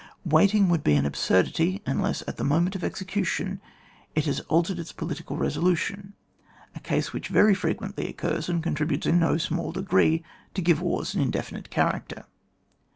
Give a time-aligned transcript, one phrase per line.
[0.25, 3.61] Waiting would be an absurdity; unless at the moment of execution
[4.15, 6.13] it has altered its political resolution,
[6.73, 10.23] a case which very frequently occurs, and contributes in no smaU degree
[10.55, 12.25] to give wars an indefinite character.